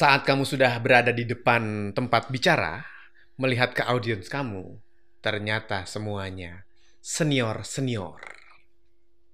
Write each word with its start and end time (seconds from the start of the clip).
Saat 0.00 0.24
kamu 0.24 0.48
sudah 0.48 0.80
berada 0.80 1.12
di 1.12 1.28
depan 1.28 1.92
tempat 1.92 2.32
bicara, 2.32 2.80
melihat 3.36 3.76
ke 3.76 3.84
audiens 3.84 4.32
kamu, 4.32 4.80
ternyata 5.20 5.84
semuanya 5.84 6.64
senior-senior. 7.04 8.16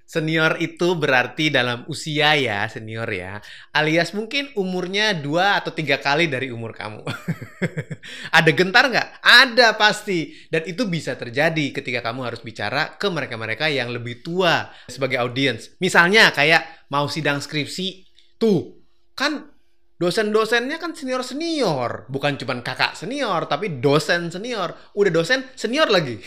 Senior 0.02 0.58
itu 0.58 0.98
berarti 0.98 1.54
dalam 1.54 1.86
usia 1.86 2.34
ya, 2.34 2.66
senior 2.66 3.06
ya. 3.06 3.38
Alias 3.70 4.10
mungkin 4.10 4.50
umurnya 4.58 5.14
dua 5.14 5.62
atau 5.62 5.70
tiga 5.70 6.02
kali 6.02 6.26
dari 6.26 6.50
umur 6.50 6.74
kamu. 6.74 7.06
Ada 8.42 8.50
gentar 8.50 8.90
nggak? 8.90 9.22
Ada 9.22 9.78
pasti. 9.78 10.34
Dan 10.50 10.66
itu 10.66 10.82
bisa 10.90 11.14
terjadi 11.14 11.70
ketika 11.70 12.02
kamu 12.10 12.26
harus 12.26 12.42
bicara 12.42 12.98
ke 12.98 13.06
mereka-mereka 13.06 13.70
yang 13.70 13.94
lebih 13.94 14.18
tua 14.26 14.66
sebagai 14.90 15.22
audiens. 15.22 15.78
Misalnya 15.78 16.34
kayak 16.34 16.90
mau 16.90 17.06
sidang 17.06 17.38
skripsi, 17.38 18.02
tuh 18.34 18.82
kan 19.14 19.55
dosen-dosennya 19.96 20.76
kan 20.76 20.92
senior-senior. 20.92 22.08
Bukan 22.08 22.36
cuma 22.40 22.60
kakak 22.60 22.96
senior, 22.96 23.48
tapi 23.48 23.80
dosen 23.80 24.28
senior. 24.28 24.76
Udah 24.92 25.12
dosen, 25.12 25.48
senior 25.56 25.88
lagi. 25.88 26.20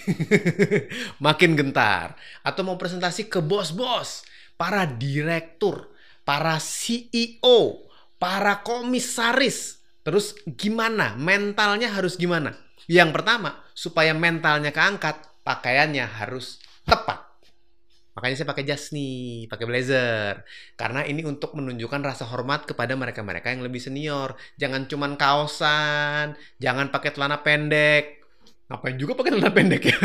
Makin 1.26 1.54
gentar. 1.54 2.18
Atau 2.42 2.66
mau 2.66 2.76
presentasi 2.76 3.30
ke 3.30 3.40
bos-bos, 3.42 4.26
para 4.58 4.90
direktur, 4.90 5.94
para 6.26 6.58
CEO, 6.58 7.86
para 8.18 8.66
komisaris. 8.66 9.80
Terus 10.02 10.34
gimana? 10.58 11.14
Mentalnya 11.14 11.94
harus 11.94 12.18
gimana? 12.18 12.58
Yang 12.90 13.22
pertama, 13.22 13.62
supaya 13.78 14.18
mentalnya 14.18 14.74
keangkat, 14.74 15.22
pakaiannya 15.46 16.10
harus 16.10 16.58
tepat. 16.90 17.29
Makanya 18.20 18.36
saya 18.36 18.52
pakai 18.52 18.68
jas 18.68 18.92
nih, 18.92 19.48
pakai 19.48 19.64
blazer. 19.64 20.44
Karena 20.76 21.08
ini 21.08 21.24
untuk 21.24 21.56
menunjukkan 21.56 22.04
rasa 22.04 22.28
hormat 22.28 22.68
kepada 22.68 23.00
mereka-mereka 23.00 23.56
yang 23.56 23.64
lebih 23.64 23.80
senior. 23.80 24.36
Jangan 24.60 24.92
cuman 24.92 25.16
kaosan, 25.16 26.36
jangan 26.60 26.92
pakai 26.92 27.16
celana 27.16 27.40
pendek. 27.40 28.20
Ngapain 28.68 29.00
juga 29.00 29.16
pakai 29.16 29.32
celana 29.40 29.56
pendek 29.56 29.82
ya? 29.88 29.98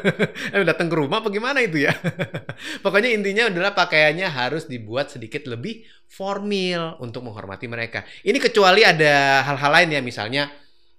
eh, 0.60 0.64
datang 0.68 0.92
ke 0.92 0.94
rumah 1.00 1.24
apa 1.24 1.32
gimana 1.32 1.64
itu 1.64 1.88
ya? 1.88 1.96
Pokoknya 2.84 3.08
intinya 3.16 3.48
adalah 3.48 3.72
pakaiannya 3.72 4.28
harus 4.28 4.68
dibuat 4.68 5.08
sedikit 5.08 5.48
lebih 5.48 5.88
formal 6.04 7.00
untuk 7.00 7.24
menghormati 7.24 7.64
mereka. 7.64 8.04
Ini 8.20 8.36
kecuali 8.36 8.84
ada 8.84 9.40
hal-hal 9.48 9.72
lain 9.72 9.88
ya, 9.96 10.00
misalnya 10.04 10.52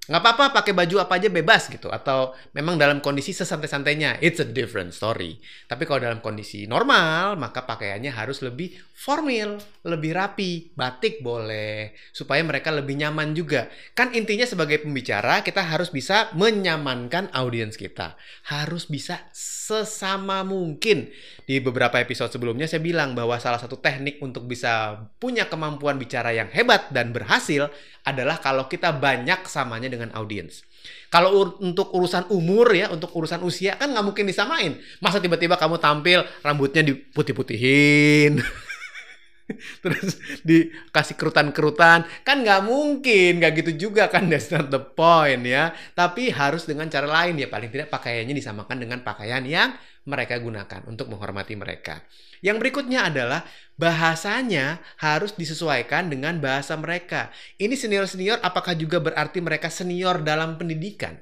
nggak 0.06 0.22
apa-apa 0.22 0.61
pakai 0.61 0.78
baju 0.78 1.02
apa 1.02 1.17
aja 1.17 1.30
bebas 1.34 1.67
gitu. 1.67 1.89
Atau 1.89 2.38
memang 2.53 2.78
dalam 2.78 3.02
kondisi 3.02 3.34
sesantai-santainya 3.34 4.22
it's 4.22 4.38
a 4.38 4.48
different 4.48 4.94
story. 4.94 5.42
Tapi 5.66 5.84
kalau 5.89 6.06
dalam 6.06 6.22
kondisi 6.22 6.70
normal 6.70 7.38
maka 7.42 7.66
pakaiannya 7.66 8.14
harus 8.14 8.45
lebih 8.45 8.78
formal 8.95 9.59
lebih 9.83 10.16
rapi 10.16 10.72
batik 10.72 11.20
boleh 11.20 11.92
supaya 12.14 12.39
mereka 12.45 12.70
lebih 12.70 13.02
nyaman 13.02 13.33
juga. 13.33 13.67
Kan 13.98 14.14
intinya 14.14 14.45
sebagai 14.45 14.86
pembicara 14.86 15.42
kita 15.42 15.66
harus 15.66 15.89
bisa 15.89 16.30
menyamankan 16.38 17.33
audiens 17.33 17.76
kita. 17.76 18.16
Harus 18.48 18.86
bisa 18.86 19.26
sesama 19.33 20.45
mungkin. 20.45 21.09
Di 21.45 21.61
beberapa 21.61 22.02
episode 22.02 22.33
sebelumnya 22.33 22.66
saya 22.66 22.81
bilang 22.81 23.14
bahwa 23.14 23.38
salah 23.38 23.61
satu 23.61 23.78
teknik 23.78 24.17
untuk 24.22 24.50
bisa 24.50 24.98
punya 25.22 25.45
kemampuan 25.45 25.98
bicara 26.02 26.33
yang 26.33 26.50
hebat 26.50 26.89
dan 26.89 27.14
berhasil 27.14 27.70
adalah 28.06 28.38
kalau 28.38 28.70
kita 28.70 28.94
banyak 28.94 29.45
samanya 29.50 29.89
dengan 29.96 30.12
audiens. 30.14 30.62
Kalau 31.10 31.32
ur 31.32 31.48
untuk 31.64 31.96
urusan 31.96 32.30
umur 32.30 32.76
ya, 32.76 32.92
untuk 32.92 33.16
urusan 33.16 33.42
usia 33.42 33.80
kan 33.80 33.90
nggak 33.96 34.06
mungkin 34.06 34.28
disamain. 34.28 34.78
Masa 35.00 35.24
tiba-tiba 35.24 35.56
kamu 35.56 35.80
tampil 35.80 36.28
rambutnya 36.44 36.84
diputih-putihin, 36.84 38.38
terus 39.84 40.20
dikasih 40.44 41.16
kerutan-kerutan, 41.16 42.06
kan 42.26 42.38
nggak 42.42 42.62
mungkin, 42.66 43.42
nggak 43.42 43.52
gitu 43.64 43.90
juga 43.90 44.12
kan, 44.12 44.28
that's 44.28 44.52
not 44.52 44.70
the 44.70 44.82
point 44.82 45.46
ya. 45.46 45.72
Tapi 45.94 46.34
harus 46.34 46.68
dengan 46.68 46.92
cara 46.92 47.08
lain 47.08 47.40
ya, 47.40 47.48
paling 47.48 47.72
tidak 47.72 47.89
pakaiannya 47.94 48.36
disamakan 48.36 48.78
dengan 48.82 49.00
pakaian 49.02 49.42
yang 49.45 49.73
mereka 50.05 50.38
gunakan 50.38 50.86
untuk 50.86 51.10
menghormati 51.10 51.58
mereka. 51.58 52.05
Yang 52.39 52.61
berikutnya 52.61 53.10
adalah 53.10 53.42
bahasanya 53.76 54.80
harus 55.02 55.33
disesuaikan 55.33 56.14
dengan 56.14 56.38
bahasa 56.38 56.77
mereka. 56.77 57.33
Ini 57.58 57.73
senior-senior 57.73 58.39
apakah 58.45 58.77
juga 58.77 59.02
berarti 59.02 59.42
mereka 59.42 59.73
senior 59.73 60.21
dalam 60.21 60.61
pendidikan? 60.61 61.17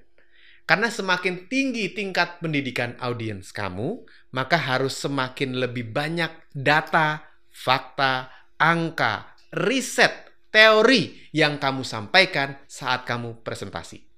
Karena 0.63 0.87
semakin 0.87 1.51
tinggi 1.51 1.91
tingkat 1.91 2.39
pendidikan 2.39 2.95
audiens 3.03 3.51
kamu, 3.51 4.07
maka 4.31 4.55
harus 4.55 4.95
semakin 4.95 5.59
lebih 5.59 5.91
banyak 5.91 6.31
data, 6.55 7.19
fakta, 7.51 8.31
angka, 8.55 9.35
riset, 9.51 10.31
teori 10.47 11.31
yang 11.35 11.59
kamu 11.59 11.83
sampaikan 11.83 12.63
saat 12.67 13.03
kamu 13.03 13.43
presentasi 13.43 14.12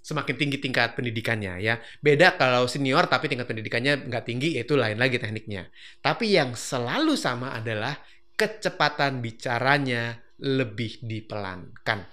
semakin 0.00 0.34
tinggi 0.38 0.58
tingkat 0.62 0.96
pendidikannya 0.96 1.60
ya. 1.60 1.82
Beda 2.00 2.38
kalau 2.38 2.64
senior 2.70 3.06
tapi 3.10 3.28
tingkat 3.28 3.50
pendidikannya 3.50 4.08
nggak 4.08 4.24
tinggi 4.24 4.56
itu 4.56 4.74
lain 4.78 4.96
lagi 4.96 5.20
tekniknya. 5.20 5.68
Tapi 6.00 6.32
yang 6.32 6.56
selalu 6.56 7.18
sama 7.18 7.52
adalah 7.54 7.98
kecepatan 8.38 9.20
bicaranya 9.20 10.16
lebih 10.38 11.02
dipelankan. 11.02 12.06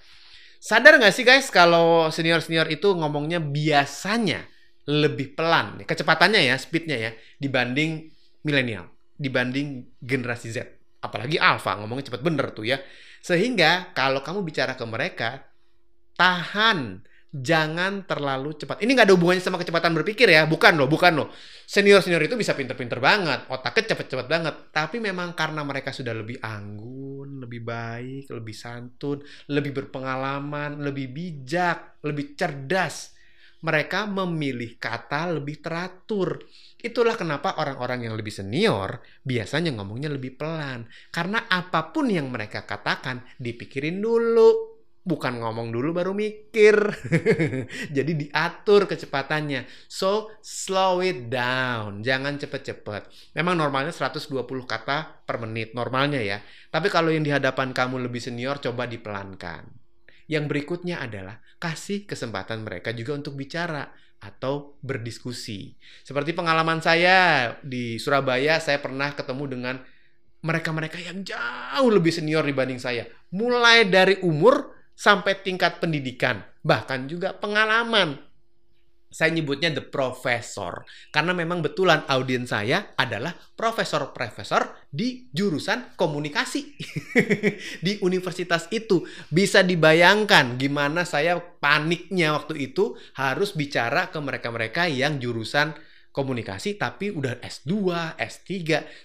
Sadar 0.58 0.98
nggak 0.98 1.14
sih 1.14 1.22
guys 1.22 1.54
kalau 1.54 2.10
senior-senior 2.10 2.66
itu 2.74 2.98
ngomongnya 2.98 3.38
biasanya 3.38 4.50
lebih 4.86 5.38
pelan, 5.38 5.82
kecepatannya 5.82 6.46
ya, 6.46 6.58
speednya 6.58 6.98
ya, 6.98 7.12
dibanding 7.42 8.10
milenial, 8.46 8.90
dibanding 9.18 9.98
generasi 10.02 10.54
Z. 10.54 10.58
Apalagi 11.02 11.38
alpha 11.38 11.78
ngomongnya 11.78 12.10
cepat 12.10 12.22
bener 12.26 12.50
tuh 12.54 12.66
ya. 12.66 12.82
Sehingga 13.22 13.94
kalau 13.98 14.22
kamu 14.22 14.46
bicara 14.46 14.78
ke 14.78 14.86
mereka, 14.86 15.42
tahan 16.18 17.02
jangan 17.36 18.08
terlalu 18.08 18.56
cepat. 18.56 18.80
Ini 18.80 18.92
nggak 18.96 19.12
ada 19.12 19.16
hubungannya 19.20 19.44
sama 19.44 19.60
kecepatan 19.60 19.92
berpikir 19.92 20.32
ya, 20.32 20.48
bukan 20.48 20.80
loh, 20.80 20.88
bukan 20.88 21.12
loh. 21.20 21.28
Senior-senior 21.68 22.24
itu 22.24 22.40
bisa 22.40 22.56
pinter-pinter 22.56 23.04
banget, 23.04 23.50
otaknya 23.52 23.92
cepet-cepet 23.92 24.28
banget. 24.30 24.56
Tapi 24.72 25.04
memang 25.04 25.36
karena 25.36 25.66
mereka 25.68 25.92
sudah 25.92 26.16
lebih 26.16 26.40
anggun, 26.40 27.44
lebih 27.44 27.62
baik, 27.66 28.32
lebih 28.32 28.56
santun, 28.56 29.20
lebih 29.52 29.76
berpengalaman, 29.76 30.80
lebih 30.80 31.12
bijak, 31.12 32.00
lebih 32.08 32.38
cerdas. 32.40 33.12
Mereka 33.66 34.06
memilih 34.06 34.78
kata 34.78 35.42
lebih 35.42 35.58
teratur. 35.58 36.38
Itulah 36.78 37.18
kenapa 37.18 37.58
orang-orang 37.58 38.06
yang 38.06 38.14
lebih 38.14 38.30
senior 38.30 39.02
biasanya 39.26 39.74
ngomongnya 39.74 40.14
lebih 40.14 40.38
pelan. 40.38 40.86
Karena 41.10 41.50
apa 41.50 41.90
pun 41.90 42.06
yang 42.06 42.30
mereka 42.30 42.62
katakan 42.62 43.26
dipikirin 43.42 43.98
dulu 43.98 44.75
bukan 45.06 45.38
ngomong 45.38 45.70
dulu 45.70 45.94
baru 45.94 46.12
mikir. 46.18 46.76
Jadi 47.96 48.12
diatur 48.26 48.90
kecepatannya. 48.90 49.70
So, 49.86 50.34
slow 50.42 51.06
it 51.06 51.30
down. 51.30 52.02
Jangan 52.02 52.42
cepet-cepet. 52.42 53.32
Memang 53.38 53.62
normalnya 53.62 53.94
120 53.94 54.34
kata 54.66 55.24
per 55.24 55.38
menit 55.38 55.78
normalnya 55.78 56.20
ya. 56.20 56.42
Tapi 56.74 56.90
kalau 56.90 57.14
yang 57.14 57.22
di 57.22 57.30
hadapan 57.30 57.72
kamu 57.72 58.10
lebih 58.10 58.20
senior 58.20 58.58
coba 58.58 58.90
dipelankan. 58.90 59.70
Yang 60.26 60.46
berikutnya 60.50 61.06
adalah 61.06 61.38
kasih 61.62 62.10
kesempatan 62.10 62.66
mereka 62.66 62.90
juga 62.90 63.14
untuk 63.14 63.38
bicara 63.38 63.86
atau 64.18 64.82
berdiskusi. 64.82 65.78
Seperti 66.02 66.34
pengalaman 66.34 66.82
saya 66.82 67.54
di 67.62 68.02
Surabaya, 68.02 68.58
saya 68.58 68.82
pernah 68.82 69.14
ketemu 69.14 69.46
dengan 69.46 69.76
mereka-mereka 70.42 70.98
yang 70.98 71.22
jauh 71.22 71.90
lebih 71.94 72.10
senior 72.10 72.42
dibanding 72.42 72.82
saya. 72.82 73.06
Mulai 73.30 73.86
dari 73.86 74.18
umur 74.26 74.75
sampai 74.96 75.44
tingkat 75.44 75.84
pendidikan, 75.84 76.42
bahkan 76.64 77.06
juga 77.06 77.36
pengalaman. 77.36 78.18
Saya 79.16 79.32
nyebutnya 79.32 79.72
the 79.72 79.80
professor 79.80 80.84
karena 81.16 81.32
memang 81.32 81.64
betulan 81.64 82.04
audiens 82.12 82.52
saya 82.52 82.92
adalah 83.00 83.32
profesor-profesor 83.56 84.76
di 84.92 85.32
jurusan 85.32 85.96
komunikasi 85.96 86.76
di 87.86 87.96
universitas 88.04 88.68
itu. 88.76 89.08
Bisa 89.32 89.64
dibayangkan 89.64 90.60
gimana 90.60 91.08
saya 91.08 91.40
paniknya 91.40 92.36
waktu 92.36 92.60
itu 92.60 93.00
harus 93.16 93.56
bicara 93.56 94.12
ke 94.12 94.20
mereka-mereka 94.20 94.92
yang 94.92 95.16
jurusan 95.16 95.72
komunikasi 96.16 96.80
tapi 96.80 97.12
udah 97.12 97.44
S2, 97.44 97.92
S3. 98.16 98.48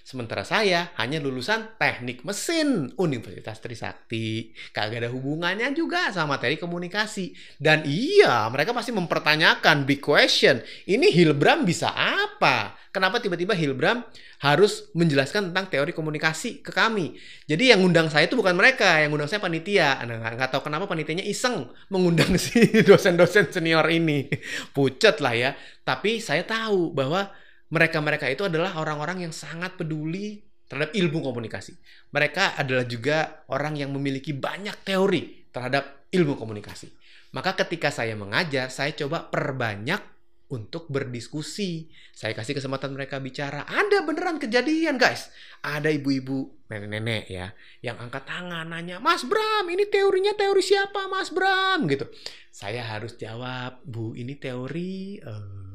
Sementara 0.06 0.46
saya 0.46 0.94
hanya 0.94 1.18
lulusan 1.18 1.74
teknik 1.74 2.22
mesin 2.22 2.94
Universitas 2.94 3.58
Trisakti. 3.58 4.54
Kagak 4.70 5.02
ada 5.02 5.10
hubungannya 5.10 5.74
juga 5.74 6.14
sama 6.14 6.38
materi 6.38 6.54
komunikasi. 6.54 7.34
Dan 7.58 7.82
iya, 7.82 8.46
mereka 8.54 8.70
pasti 8.70 8.94
mempertanyakan 8.94 9.82
big 9.82 9.98
question. 9.98 10.62
Ini 10.86 11.10
Hilbram 11.10 11.66
bisa 11.66 11.90
apa? 11.90 12.78
Kenapa 12.90 13.22
tiba-tiba 13.22 13.54
Hilbram 13.54 14.02
harus 14.42 14.90
menjelaskan 14.98 15.54
tentang 15.54 15.70
teori 15.70 15.94
komunikasi 15.94 16.58
ke 16.58 16.75
kami? 16.75 17.14
Jadi 17.46 17.70
yang 17.70 17.87
ngundang 17.87 18.10
saya 18.10 18.26
itu 18.26 18.34
bukan 18.34 18.58
mereka, 18.58 18.98
yang 18.98 19.14
ngundang 19.14 19.31
saya 19.31 19.38
panitia. 19.38 20.02
Nah, 20.02 20.19
nggak 20.19 20.50
tahu 20.50 20.66
kenapa 20.66 20.90
panitianya 20.90 21.22
iseng 21.22 21.70
mengundang 21.87 22.34
si 22.42 22.82
dosen-dosen 22.82 23.54
senior 23.54 23.87
ini. 23.94 24.26
Pucet 24.75 25.22
lah 25.22 25.38
ya. 25.38 25.50
Tapi 25.87 26.19
saya 26.19 26.42
tahu 26.42 26.90
bahwa 26.90 27.31
mereka-mereka 27.70 28.26
itu 28.26 28.42
adalah 28.42 28.75
orang-orang 28.75 29.22
yang 29.22 29.31
sangat 29.31 29.78
peduli 29.78 30.43
terhadap 30.66 30.90
ilmu 30.90 31.22
komunikasi. 31.22 31.78
Mereka 32.10 32.58
adalah 32.58 32.82
juga 32.90 33.46
orang 33.54 33.78
yang 33.78 33.94
memiliki 33.94 34.34
banyak 34.34 34.82
teori 34.82 35.50
terhadap 35.54 36.10
ilmu 36.10 36.34
komunikasi. 36.34 36.90
Maka 37.31 37.54
ketika 37.54 37.94
saya 37.94 38.19
mengajar, 38.19 38.66
saya 38.75 38.90
coba 38.98 39.31
perbanyak 39.31 40.19
untuk 40.50 40.91
berdiskusi. 40.91 41.88
Saya 42.11 42.35
kasih 42.35 42.58
kesempatan 42.58 42.91
mereka 42.93 43.23
bicara. 43.23 43.64
Ada 43.64 44.02
beneran 44.02 44.43
kejadian, 44.43 44.99
guys. 44.99 45.31
Ada 45.62 45.88
ibu-ibu, 45.94 46.67
nenek-nenek 46.67 47.25
ya, 47.31 47.55
yang 47.81 47.97
angkat 48.02 48.26
tangan 48.26 48.67
nanya, 48.67 48.99
"Mas 48.99 49.23
Bram, 49.23 49.64
ini 49.70 49.87
teorinya 49.87 50.35
teori 50.35 50.62
siapa, 50.62 51.06
Mas 51.06 51.31
Bram?" 51.31 51.87
gitu. 51.87 52.11
Saya 52.50 52.82
harus 52.82 53.14
jawab, 53.14 53.81
"Bu, 53.87 54.12
ini 54.19 54.35
teori 54.37 55.23
uh, 55.23 55.70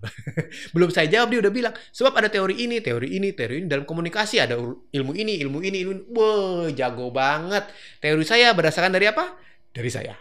belum 0.74 0.88
saya 0.88 1.08
jawab 1.08 1.28
dia 1.28 1.40
udah 1.44 1.52
bilang 1.52 1.74
sebab 1.92 2.16
ada 2.16 2.28
teori 2.32 2.56
ini 2.56 2.80
teori 2.80 3.20
ini 3.20 3.36
teori 3.36 3.60
ini 3.60 3.66
dalam 3.68 3.84
komunikasi 3.84 4.40
ada 4.40 4.56
ilmu 4.56 5.12
ini 5.12 5.36
ilmu 5.44 5.58
ini 5.60 5.76
ilmu 5.84 5.92
ini 5.92 6.02
Wah, 6.16 6.66
jago 6.72 7.12
banget 7.12 7.68
teori 8.00 8.24
saya 8.24 8.56
berdasarkan 8.56 8.96
dari 8.96 9.12
apa 9.12 9.36
dari 9.70 9.90
saya. 9.90 10.18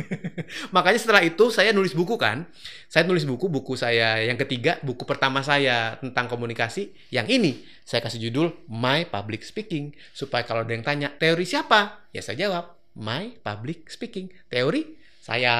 Makanya 0.74 0.98
setelah 1.00 1.22
itu 1.24 1.52
saya 1.52 1.70
nulis 1.76 1.92
buku 1.92 2.16
kan. 2.16 2.48
Saya 2.88 3.04
nulis 3.04 3.28
buku 3.28 3.52
buku 3.52 3.76
saya 3.76 4.24
yang 4.24 4.40
ketiga 4.40 4.80
buku 4.80 5.04
pertama 5.04 5.44
saya 5.44 6.00
tentang 6.00 6.28
komunikasi 6.28 6.92
yang 7.12 7.28
ini. 7.28 7.64
Saya 7.84 8.00
kasih 8.00 8.30
judul 8.30 8.56
My 8.68 9.04
Public 9.08 9.44
Speaking. 9.44 9.92
Supaya 10.16 10.44
kalau 10.48 10.64
ada 10.64 10.72
yang 10.72 10.84
tanya 10.84 11.12
teori 11.12 11.44
siapa? 11.44 12.08
Ya 12.16 12.24
saya 12.24 12.48
jawab 12.48 12.76
My 12.96 13.36
Public 13.44 13.92
Speaking. 13.92 14.32
Teori 14.48 14.99
saya. 15.20 15.54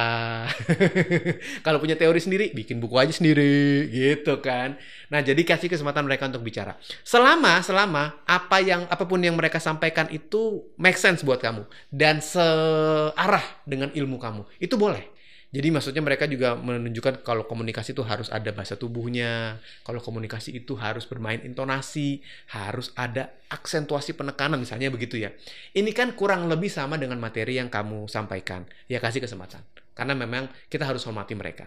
Kalau 1.65 1.77
punya 1.77 1.95
teori 1.95 2.17
sendiri 2.17 2.57
bikin 2.57 2.81
buku 2.81 2.97
aja 2.97 3.13
sendiri 3.13 3.93
gitu 3.93 4.41
kan. 4.41 4.81
Nah 5.13 5.21
jadi 5.21 5.39
kasih 5.45 5.69
kesempatan 5.69 6.09
mereka 6.09 6.33
untuk 6.33 6.41
bicara. 6.41 6.81
Selama 7.05 7.61
selama 7.61 8.25
apa 8.25 8.57
yang 8.65 8.89
apa 8.89 9.05
pun 9.05 9.21
yang 9.21 9.37
mereka 9.37 9.61
sampaikan 9.61 10.09
itu 10.09 10.65
make 10.81 10.97
sense 10.97 11.21
buat 11.21 11.39
kamu 11.45 11.69
dan 11.93 12.25
searah 12.25 13.45
dengan 13.69 13.93
ilmu 13.93 14.17
kamu 14.17 14.49
itu 14.57 14.81
boleh 14.81 15.05
jadi 15.51 15.75
maksudnya 15.75 15.99
mereka 15.99 16.31
juga 16.31 16.55
menunjukkan 16.55 17.27
kalau 17.27 17.43
komunikasi 17.43 17.91
itu 17.91 18.07
harus 18.07 18.31
ada 18.31 18.55
bahasa 18.55 18.79
tubuhnya, 18.79 19.59
kalau 19.83 19.99
komunikasi 19.99 20.55
itu 20.55 20.79
harus 20.79 21.11
bermain 21.11 21.43
intonasi, 21.43 22.23
harus 22.55 22.95
ada 22.95 23.35
aksentuasi 23.51 24.15
penekanan 24.15 24.63
misalnya 24.63 24.95
begitu 24.95 25.19
ya. 25.19 25.35
Ini 25.75 25.91
kan 25.91 26.15
kurang 26.15 26.47
lebih 26.47 26.71
sama 26.71 27.03
dengan 27.03 27.19
materi 27.19 27.59
yang 27.59 27.67
kamu 27.67 28.07
sampaikan. 28.07 28.63
Ya 28.87 29.03
kasih 29.03 29.27
kesempatan. 29.27 29.67
Karena 29.91 30.15
memang 30.15 30.47
kita 30.71 30.87
harus 30.87 31.03
hormati 31.03 31.35
mereka. 31.35 31.67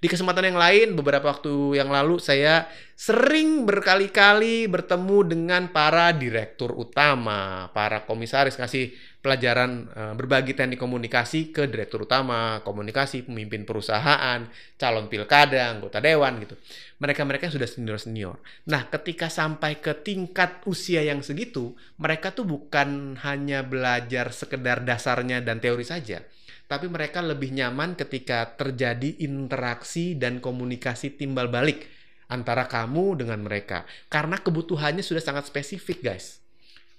Di 0.00 0.08
kesempatan 0.08 0.50
yang 0.50 0.58
lain, 0.58 0.88
beberapa 0.96 1.28
waktu 1.30 1.78
yang 1.78 1.92
lalu 1.92 2.18
saya 2.18 2.66
sering 2.98 3.62
berkali-kali 3.68 4.64
bertemu 4.66 5.18
dengan 5.28 5.62
para 5.70 6.10
direktur 6.10 6.72
utama, 6.72 7.68
para 7.76 8.08
komisaris 8.08 8.56
kasih 8.56 8.90
pelajaran 9.20 9.88
e, 9.92 10.02
berbagi 10.16 10.56
teknik 10.56 10.80
komunikasi 10.80 11.52
ke 11.52 11.68
direktur 11.68 12.08
utama, 12.08 12.64
komunikasi, 12.64 13.28
pemimpin 13.28 13.68
perusahaan, 13.68 14.48
calon 14.80 15.06
pilkada, 15.12 15.70
anggota 15.72 16.00
dewan 16.00 16.40
gitu. 16.40 16.56
Mereka-mereka 17.00 17.52
sudah 17.52 17.68
senior-senior. 17.68 18.40
Nah, 18.68 18.88
ketika 18.88 19.28
sampai 19.28 19.80
ke 19.80 19.92
tingkat 20.00 20.64
usia 20.64 21.04
yang 21.04 21.20
segitu, 21.20 21.76
mereka 22.00 22.32
tuh 22.32 22.48
bukan 22.48 23.20
hanya 23.20 23.60
belajar 23.64 24.32
sekedar 24.32 24.84
dasarnya 24.84 25.44
dan 25.44 25.60
teori 25.60 25.84
saja 25.84 26.24
tapi 26.70 26.86
mereka 26.86 27.18
lebih 27.18 27.50
nyaman 27.50 27.98
ketika 27.98 28.46
terjadi 28.54 29.18
interaksi 29.26 30.14
dan 30.14 30.38
komunikasi 30.38 31.18
timbal 31.18 31.50
balik 31.50 31.90
antara 32.30 32.70
kamu 32.70 33.18
dengan 33.18 33.42
mereka. 33.42 33.82
Karena 34.06 34.38
kebutuhannya 34.38 35.02
sudah 35.02 35.18
sangat 35.18 35.50
spesifik, 35.50 35.98
guys. 36.00 36.38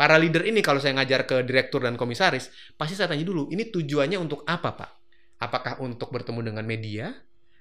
Para 0.01 0.17
leader 0.17 0.49
ini 0.49 0.65
kalau 0.65 0.81
saya 0.81 0.97
ngajar 0.97 1.29
ke 1.29 1.45
direktur 1.45 1.85
dan 1.85 1.93
komisaris, 1.93 2.49
pasti 2.73 2.97
saya 2.97 3.13
tanya 3.13 3.21
dulu, 3.21 3.53
ini 3.53 3.69
tujuannya 3.69 4.17
untuk 4.17 4.41
apa, 4.49 4.73
Pak? 4.73 4.91
Apakah 5.37 5.77
untuk 5.77 6.09
bertemu 6.09 6.41
dengan 6.41 6.65
media? 6.65 7.13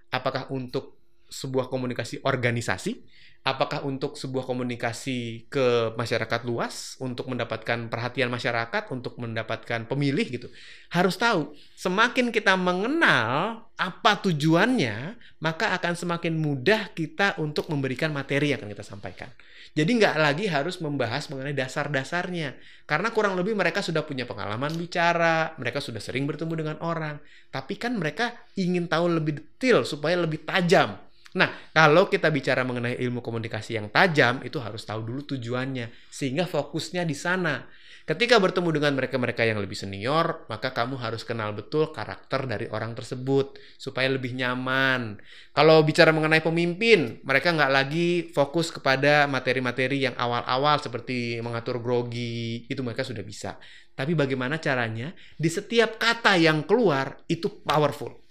Apakah 0.09 0.49
untuk 0.49 0.97
sebuah 1.29 1.69
komunikasi 1.69 2.25
organisasi? 2.25 2.97
Apakah 3.41 3.89
untuk 3.89 4.21
sebuah 4.21 4.45
komunikasi 4.45 5.49
ke 5.49 5.97
masyarakat 5.97 6.45
luas 6.45 7.01
untuk 7.01 7.33
mendapatkan 7.33 7.89
perhatian 7.89 8.29
masyarakat 8.29 8.93
untuk 8.93 9.17
mendapatkan 9.17 9.89
pemilih 9.89 10.27
gitu? 10.29 10.49
Harus 10.93 11.17
tahu 11.17 11.57
semakin 11.73 12.29
kita 12.29 12.53
mengenal 12.61 13.65
apa 13.81 14.13
tujuannya 14.21 15.17
maka 15.41 15.73
akan 15.73 15.97
semakin 15.97 16.37
mudah 16.37 16.93
kita 16.93 17.41
untuk 17.41 17.73
memberikan 17.73 18.13
materi 18.13 18.53
yang 18.53 18.61
akan 18.61 18.77
kita 18.77 18.85
sampaikan. 18.85 19.33
Jadi 19.73 19.89
nggak 19.89 20.17
lagi 20.21 20.45
harus 20.51 20.83
membahas 20.85 21.33
mengenai 21.33 21.57
dasar-dasarnya. 21.57 22.61
Karena 22.85 23.09
kurang 23.15 23.41
lebih 23.41 23.57
mereka 23.57 23.81
sudah 23.81 24.05
punya 24.05 24.29
pengalaman 24.29 24.75
bicara 24.77 25.57
mereka 25.57 25.81
sudah 25.81 26.03
sering 26.03 26.29
bertemu 26.29 26.53
dengan 26.61 26.77
orang. 26.85 27.17
Tapi 27.49 27.81
kan 27.81 27.97
mereka 27.97 28.37
ingin 28.61 28.85
tahu 28.85 29.17
lebih 29.17 29.41
detail 29.41 29.89
supaya 29.89 30.21
lebih 30.21 30.45
tajam 30.45 31.01
Nah, 31.31 31.71
kalau 31.71 32.11
kita 32.11 32.27
bicara 32.35 32.67
mengenai 32.67 32.99
ilmu 32.99 33.23
komunikasi 33.23 33.79
yang 33.79 33.87
tajam, 33.95 34.43
itu 34.43 34.59
harus 34.59 34.83
tahu 34.83 35.07
dulu 35.07 35.23
tujuannya, 35.31 36.11
sehingga 36.11 36.51
fokusnya 36.51 37.07
di 37.07 37.15
sana. 37.15 37.71
Ketika 38.03 38.43
bertemu 38.43 38.75
dengan 38.75 38.99
mereka-mereka 38.99 39.47
yang 39.47 39.63
lebih 39.63 39.79
senior, 39.79 40.43
maka 40.51 40.75
kamu 40.75 40.99
harus 40.99 41.23
kenal 41.23 41.55
betul 41.55 41.95
karakter 41.95 42.51
dari 42.51 42.67
orang 42.75 42.99
tersebut, 42.99 43.55
supaya 43.79 44.11
lebih 44.11 44.35
nyaman. 44.35 45.23
Kalau 45.55 45.87
bicara 45.87 46.11
mengenai 46.11 46.43
pemimpin, 46.43 47.23
mereka 47.23 47.55
nggak 47.55 47.71
lagi 47.71 48.27
fokus 48.35 48.75
kepada 48.75 49.31
materi-materi 49.31 50.11
yang 50.11 50.19
awal-awal 50.19 50.83
seperti 50.83 51.39
mengatur 51.39 51.79
grogi, 51.79 52.67
itu 52.67 52.83
mereka 52.83 53.07
sudah 53.07 53.23
bisa. 53.23 53.55
Tapi 53.95 54.19
bagaimana 54.19 54.59
caranya? 54.59 55.15
Di 55.39 55.47
setiap 55.47 55.95
kata 55.95 56.35
yang 56.35 56.67
keluar, 56.67 57.23
itu 57.31 57.63
powerful 57.63 58.30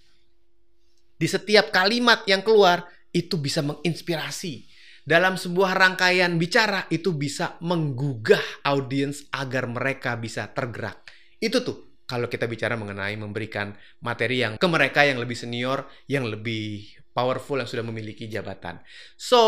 di 1.19 1.27
setiap 1.27 1.75
kalimat 1.75 2.23
yang 2.23 2.39
keluar 2.39 2.87
itu 3.11 3.35
bisa 3.35 3.59
menginspirasi. 3.59 4.71
Dalam 5.03 5.35
sebuah 5.35 5.75
rangkaian 5.75 6.31
bicara 6.39 6.87
itu 6.87 7.11
bisa 7.11 7.59
menggugah 7.59 8.63
audiens 8.63 9.27
agar 9.35 9.67
mereka 9.67 10.15
bisa 10.15 10.47
tergerak. 10.53 11.11
Itu 11.41 11.59
tuh 11.59 11.99
kalau 12.07 12.31
kita 12.31 12.47
bicara 12.47 12.79
mengenai 12.79 13.19
memberikan 13.19 13.75
materi 13.99 14.47
yang 14.47 14.55
ke 14.55 14.67
mereka 14.69 15.03
yang 15.03 15.19
lebih 15.19 15.35
senior, 15.35 15.91
yang 16.07 16.23
lebih 16.29 16.87
powerful, 17.11 17.59
yang 17.59 17.67
sudah 17.67 17.83
memiliki 17.83 18.31
jabatan. 18.31 18.79
So, 19.19 19.41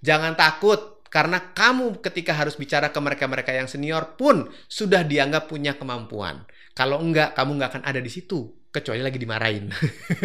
jangan 0.00 0.38
takut 0.38 1.04
karena 1.10 1.52
kamu 1.52 2.00
ketika 2.00 2.32
harus 2.32 2.56
bicara 2.56 2.94
ke 2.94 2.98
mereka-mereka 3.02 3.52
yang 3.52 3.68
senior 3.68 4.16
pun 4.16 4.48
sudah 4.70 5.04
dianggap 5.04 5.50
punya 5.50 5.76
kemampuan. 5.76 6.46
Kalau 6.72 7.02
enggak, 7.02 7.34
kamu 7.36 7.60
nggak 7.60 7.70
akan 7.76 7.84
ada 7.86 8.00
di 8.00 8.10
situ 8.10 8.63
kecuali 8.74 9.06
lagi 9.06 9.22
dimarahin. 9.22 9.70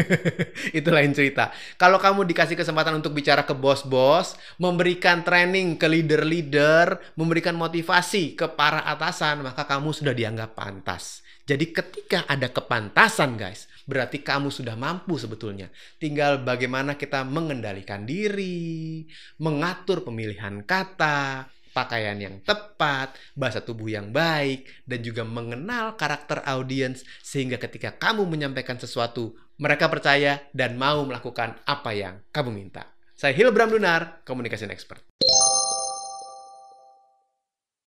itu 0.82 0.90
lain 0.90 1.14
cerita. 1.14 1.54
Kalau 1.78 2.02
kamu 2.02 2.26
dikasih 2.26 2.58
kesempatan 2.58 2.98
untuk 2.98 3.14
bicara 3.14 3.46
ke 3.46 3.54
bos-bos, 3.54 4.34
memberikan 4.58 5.22
training 5.22 5.78
ke 5.78 5.86
leader-leader, 5.86 6.98
memberikan 7.14 7.54
motivasi 7.54 8.34
ke 8.34 8.50
para 8.58 8.82
atasan, 8.90 9.46
maka 9.46 9.70
kamu 9.70 9.94
sudah 9.94 10.18
dianggap 10.18 10.58
pantas. 10.58 11.22
Jadi 11.46 11.70
ketika 11.70 12.26
ada 12.30 12.50
kepantasan 12.50 13.38
guys, 13.38 13.70
berarti 13.90 14.22
kamu 14.22 14.54
sudah 14.54 14.78
mampu 14.78 15.18
sebetulnya. 15.18 15.70
Tinggal 15.98 16.46
bagaimana 16.46 16.94
kita 16.94 17.26
mengendalikan 17.26 18.06
diri, 18.06 19.06
mengatur 19.42 20.06
pemilihan 20.06 20.62
kata, 20.62 21.50
pakaian 21.80 22.20
yang 22.20 22.44
tepat, 22.44 23.16
bahasa 23.40 23.64
tubuh 23.64 23.88
yang 23.88 24.12
baik, 24.12 24.68
dan 24.84 25.00
juga 25.00 25.24
mengenal 25.24 25.96
karakter 25.96 26.44
audiens 26.44 27.08
sehingga 27.24 27.56
ketika 27.56 27.96
kamu 27.96 28.28
menyampaikan 28.28 28.76
sesuatu, 28.76 29.40
mereka 29.56 29.88
percaya 29.88 30.44
dan 30.52 30.76
mau 30.76 31.08
melakukan 31.08 31.56
apa 31.64 31.96
yang 31.96 32.20
kamu 32.36 32.52
minta. 32.52 32.84
Saya 33.16 33.32
Hilbram 33.32 33.72
Lunar, 33.72 34.24
Communication 34.28 34.72
Expert. 34.72 35.04